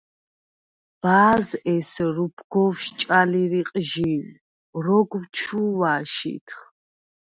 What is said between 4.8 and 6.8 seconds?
როგვ ჩუ̄ვ აშიდხ.